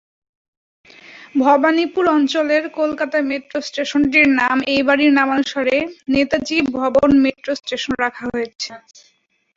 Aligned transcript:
ভবানীপুর 1.35 2.05
অঞ্চলের 2.15 2.63
কলকাতা 2.79 3.17
মেট্রো 3.29 3.59
স্টেশনটির 3.61 4.27
নাম 4.39 4.57
এই 4.73 4.81
বাড়ির 4.87 5.11
নামানুসারে 5.19 5.75
"নেতাজি 6.13 6.57
ভবন 6.73 7.09
মেট্রো 7.23 7.53
স্টেশন" 7.61 7.93
রাখা 8.03 8.25
হয়েছে। 8.27 8.71